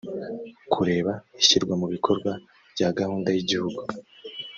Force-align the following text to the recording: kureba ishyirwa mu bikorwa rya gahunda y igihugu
kureba 0.73 1.11
ishyirwa 1.41 1.73
mu 1.81 1.87
bikorwa 1.93 2.31
rya 2.73 2.89
gahunda 2.97 3.29
y 3.31 3.37
igihugu 3.43 3.79